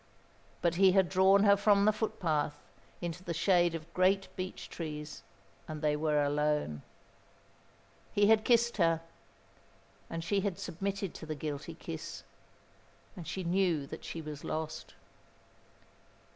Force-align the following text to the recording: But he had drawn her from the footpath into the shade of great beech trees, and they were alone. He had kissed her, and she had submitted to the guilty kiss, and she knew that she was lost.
But 0.63 0.73
he 0.81 0.93
had 0.93 1.09
drawn 1.09 1.43
her 1.43 1.55
from 1.55 1.85
the 1.85 1.93
footpath 1.93 2.57
into 3.01 3.23
the 3.23 3.35
shade 3.35 3.75
of 3.75 3.93
great 3.93 4.35
beech 4.35 4.67
trees, 4.67 5.21
and 5.67 5.79
they 5.83 5.95
were 5.95 6.23
alone. 6.23 6.81
He 8.11 8.25
had 8.25 8.43
kissed 8.43 8.77
her, 8.77 9.01
and 10.09 10.23
she 10.23 10.41
had 10.41 10.57
submitted 10.57 11.13
to 11.13 11.27
the 11.27 11.35
guilty 11.35 11.75
kiss, 11.75 12.23
and 13.15 13.27
she 13.27 13.43
knew 13.43 13.85
that 13.85 14.03
she 14.03 14.23
was 14.23 14.43
lost. 14.43 14.95